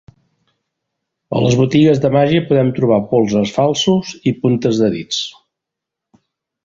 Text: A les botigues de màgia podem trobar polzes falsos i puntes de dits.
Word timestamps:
A 1.39 1.41
les 1.43 1.57
botigues 1.59 2.01
de 2.05 2.11
màgia 2.15 2.43
podem 2.47 2.71
trobar 2.79 2.99
polzes 3.11 3.53
falsos 3.59 4.15
i 4.33 4.37
puntes 4.47 4.81
de 4.85 4.93
dits. 4.97 5.21